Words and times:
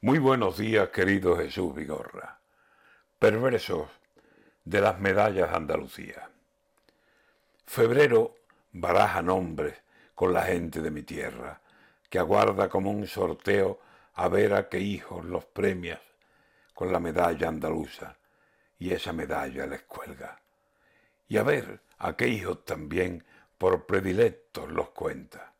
Muy 0.00 0.20
buenos 0.20 0.56
días, 0.58 0.90
querido 0.90 1.36
Jesús 1.36 1.74
Vigorra. 1.74 2.38
Perversos 3.18 3.88
de 4.64 4.80
las 4.80 5.00
medallas 5.00 5.50
de 5.50 5.56
Andalucía. 5.56 6.30
Febrero 7.66 8.36
baraja 8.70 9.22
nombres 9.22 9.74
con 10.14 10.32
la 10.32 10.42
gente 10.42 10.80
de 10.82 10.92
mi 10.92 11.02
tierra, 11.02 11.60
que 12.08 12.20
aguarda 12.20 12.68
como 12.68 12.92
un 12.92 13.08
sorteo 13.08 13.80
a 14.14 14.28
ver 14.28 14.54
a 14.54 14.68
qué 14.68 14.78
hijos 14.78 15.24
los 15.24 15.44
premias 15.46 15.98
con 16.74 16.92
la 16.92 17.00
medalla 17.00 17.48
andaluza, 17.48 18.16
y 18.78 18.92
esa 18.92 19.12
medalla 19.12 19.66
les 19.66 19.82
cuelga. 19.82 20.40
Y 21.26 21.38
a 21.38 21.42
ver 21.42 21.80
a 21.98 22.16
qué 22.16 22.28
hijos 22.28 22.64
también 22.64 23.24
por 23.58 23.84
predilectos 23.84 24.70
los 24.70 24.90
cuenta. 24.90 25.54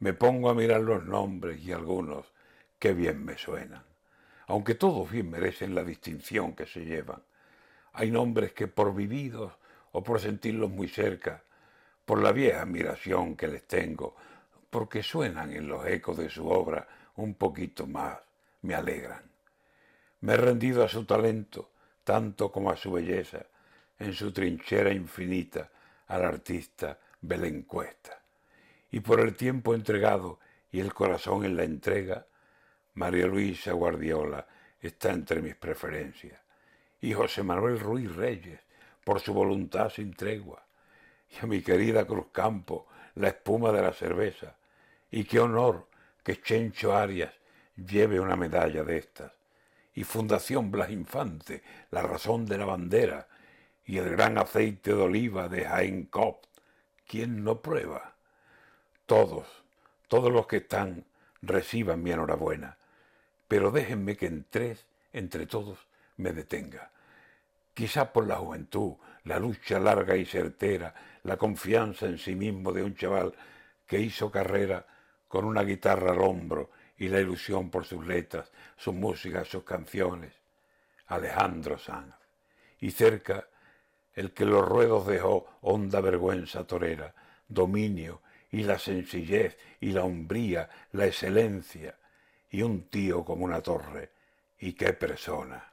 Me 0.00 0.12
pongo 0.12 0.50
a 0.50 0.54
mirar 0.54 0.80
los 0.80 1.04
nombres 1.04 1.60
y 1.60 1.70
algunos 1.70 2.32
qué 2.80 2.94
bien 2.94 3.24
me 3.24 3.38
suenan. 3.38 3.84
Aunque 4.48 4.74
todos 4.74 5.08
bien 5.08 5.30
merecen 5.30 5.76
la 5.76 5.84
distinción 5.84 6.56
que 6.56 6.66
se 6.66 6.84
llevan. 6.84 7.22
Hay 7.92 8.10
nombres 8.10 8.52
que 8.52 8.66
por 8.66 8.92
vividos 8.92 9.52
o 9.92 10.02
por 10.02 10.18
sentirlos 10.18 10.70
muy 10.70 10.88
cerca, 10.88 11.44
por 12.04 12.20
la 12.20 12.32
vieja 12.32 12.62
admiración 12.62 13.36
que 13.36 13.46
les 13.46 13.64
tengo, 13.68 14.16
porque 14.70 15.02
suenan 15.02 15.52
en 15.52 15.68
los 15.68 15.86
ecos 15.86 16.16
de 16.16 16.30
su 16.30 16.48
obra 16.48 16.88
un 17.16 17.34
poquito 17.34 17.86
más, 17.86 18.18
me 18.62 18.74
alegran. 18.74 19.22
Me 20.20 20.34
he 20.34 20.36
rendido 20.36 20.82
a 20.82 20.88
su 20.88 21.04
talento, 21.04 21.70
tanto 22.02 22.50
como 22.50 22.70
a 22.70 22.76
su 22.76 22.92
belleza, 22.92 23.46
en 23.98 24.14
su 24.14 24.32
trinchera 24.32 24.92
infinita 24.92 25.70
al 26.06 26.24
artista 26.24 26.98
Belén 27.20 27.62
Cuesta. 27.62 28.20
Y 28.90 29.00
por 29.00 29.20
el 29.20 29.36
tiempo 29.36 29.74
entregado 29.74 30.40
y 30.72 30.80
el 30.80 30.94
corazón 30.94 31.44
en 31.44 31.56
la 31.56 31.64
entrega, 31.64 32.26
María 32.94 33.26
Luisa 33.26 33.72
Guardiola 33.72 34.46
está 34.80 35.12
entre 35.12 35.40
mis 35.40 35.54
preferencias. 35.54 36.40
Y 37.00 37.12
José 37.12 37.42
Manuel 37.42 37.78
Ruiz 37.78 38.14
Reyes, 38.14 38.60
por 39.04 39.20
su 39.20 39.32
voluntad 39.32 39.90
sin 39.90 40.12
tregua. 40.12 40.66
Y 41.30 41.44
a 41.44 41.46
mi 41.46 41.62
querida 41.62 42.04
Cruz 42.04 42.26
Campo, 42.32 42.88
la 43.14 43.28
espuma 43.28 43.70
de 43.70 43.82
la 43.82 43.92
cerveza. 43.92 44.56
Y 45.10 45.24
qué 45.24 45.38
honor 45.38 45.86
que 46.24 46.40
Chencho 46.40 46.94
Arias 46.94 47.32
lleve 47.76 48.18
una 48.18 48.36
medalla 48.36 48.82
de 48.82 48.98
estas. 48.98 49.32
Y 49.94 50.04
Fundación 50.04 50.70
Blas 50.70 50.90
Infante, 50.90 51.62
la 51.90 52.02
razón 52.02 52.44
de 52.44 52.58
la 52.58 52.64
bandera. 52.64 53.28
Y 53.84 53.98
el 53.98 54.10
gran 54.10 54.36
aceite 54.36 54.94
de 54.94 55.02
oliva 55.02 55.48
de 55.48 55.64
Jaén 55.64 56.06
Cop. 56.06 56.44
¿Quién 57.06 57.44
no 57.44 57.62
prueba? 57.62 58.14
Todos, 59.06 59.46
todos 60.08 60.32
los 60.32 60.46
que 60.46 60.58
están, 60.58 61.06
reciban 61.42 62.02
mi 62.02 62.12
enhorabuena 62.12 62.76
pero 63.50 63.72
déjenme 63.72 64.16
que 64.16 64.26
en 64.26 64.46
tres, 64.48 64.86
entre 65.12 65.44
todos, 65.44 65.88
me 66.18 66.32
detenga. 66.32 66.92
Quizá 67.74 68.12
por 68.12 68.28
la 68.28 68.36
juventud, 68.36 68.94
la 69.24 69.40
lucha 69.40 69.80
larga 69.80 70.16
y 70.16 70.24
certera, 70.24 70.94
la 71.24 71.36
confianza 71.36 72.06
en 72.06 72.16
sí 72.16 72.36
mismo 72.36 72.70
de 72.72 72.84
un 72.84 72.94
chaval 72.94 73.34
que 73.88 73.98
hizo 73.98 74.30
carrera 74.30 74.86
con 75.26 75.44
una 75.44 75.64
guitarra 75.64 76.12
al 76.12 76.20
hombro 76.20 76.70
y 76.96 77.08
la 77.08 77.18
ilusión 77.18 77.70
por 77.70 77.84
sus 77.84 78.06
letras, 78.06 78.52
su 78.76 78.92
música, 78.92 79.44
sus 79.44 79.64
canciones. 79.64 80.32
Alejandro 81.08 81.76
Sanz. 81.76 82.14
Y 82.78 82.92
cerca, 82.92 83.48
el 84.14 84.32
que 84.32 84.44
los 84.44 84.64
ruedos 84.64 85.08
dejó 85.08 85.58
honda 85.62 86.00
vergüenza 86.00 86.68
torera, 86.68 87.12
dominio 87.48 88.22
y 88.52 88.62
la 88.62 88.78
sencillez 88.78 89.58
y 89.80 89.90
la 89.90 90.04
hombría, 90.04 90.70
la 90.92 91.06
excelencia, 91.06 91.96
y 92.50 92.62
un 92.62 92.88
tío 92.88 93.24
como 93.24 93.44
una 93.44 93.60
torre. 93.60 94.10
¿Y 94.58 94.72
qué 94.74 94.92
persona? 94.92 95.72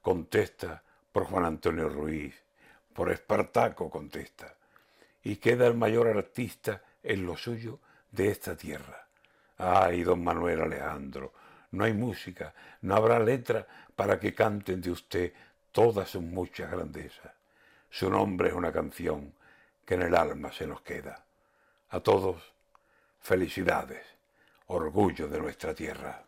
Contesta 0.00 0.82
por 1.12 1.24
Juan 1.24 1.44
Antonio 1.44 1.88
Ruiz, 1.88 2.34
por 2.92 3.10
Espartaco 3.10 3.90
contesta. 3.90 4.54
Y 5.22 5.36
queda 5.36 5.66
el 5.66 5.74
mayor 5.74 6.08
artista 6.08 6.82
en 7.02 7.24
lo 7.24 7.36
suyo 7.36 7.78
de 8.10 8.28
esta 8.28 8.56
tierra. 8.56 9.06
Ay, 9.58 10.02
don 10.02 10.22
Manuel 10.24 10.62
Alejandro, 10.62 11.32
no 11.72 11.84
hay 11.84 11.92
música, 11.92 12.54
no 12.82 12.96
habrá 12.96 13.18
letra 13.18 13.66
para 13.94 14.18
que 14.18 14.34
canten 14.34 14.80
de 14.80 14.90
usted 14.90 15.32
todas 15.72 16.10
sus 16.10 16.22
muchas 16.22 16.70
grandezas. 16.70 17.32
Su 17.90 18.10
nombre 18.10 18.48
es 18.48 18.54
una 18.54 18.72
canción 18.72 19.32
que 19.84 19.94
en 19.94 20.02
el 20.02 20.14
alma 20.14 20.52
se 20.52 20.66
nos 20.66 20.80
queda. 20.82 21.24
A 21.90 22.00
todos, 22.00 22.52
felicidades 23.20 24.13
orgullo 24.66 25.28
de 25.28 25.38
nuestra 25.38 25.74
tierra. 25.74 26.24